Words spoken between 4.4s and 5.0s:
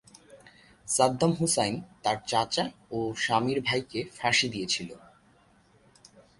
দিয়েছিল।